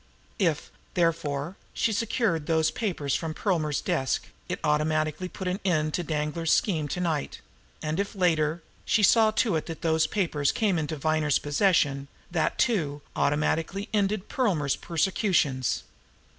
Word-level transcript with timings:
If, 0.39 0.71
therefore, 0.95 1.57
she 1.75 1.93
secured 1.93 2.47
those 2.47 2.71
papers 2.71 3.13
from 3.13 3.35
Perlmer's 3.35 3.81
desk, 3.81 4.25
it 4.49 4.59
automatically 4.63 5.29
put 5.29 5.47
an 5.47 5.59
end 5.63 5.93
to 5.93 6.01
Danglar's 6.03 6.51
scheme 6.51 6.87
to 6.87 6.99
night; 6.99 7.39
and 7.83 7.99
if, 7.99 8.15
later, 8.15 8.63
she 8.83 9.03
saw 9.03 9.29
to 9.29 9.55
it 9.57 9.67
that 9.67 9.83
those 9.83 10.07
papers 10.07 10.51
came 10.51 10.79
into 10.79 10.95
Viner's 10.97 11.37
possession, 11.37 12.07
that, 12.31 12.57
too, 12.57 13.03
automatically 13.15 13.89
ended 13.93 14.27
Perlmer's 14.27 14.75
persecutions. 14.75 15.83